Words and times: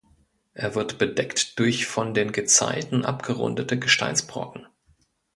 Er 0.55 0.73
wird 0.73 0.97
bedeckt 0.97 1.59
durch 1.59 1.85
von 1.85 2.15
den 2.15 2.31
Gezeiten 2.31 3.05
abgerundete 3.05 3.77
Gesteinsbrocken. 3.77 4.65